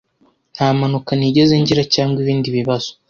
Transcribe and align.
Nta 0.55 0.67
mpanuka 0.77 1.11
nigeze 1.15 1.53
ngira 1.61 1.83
cyangwa 1.93 2.17
ibindi 2.23 2.47
bibazo. 2.57 2.89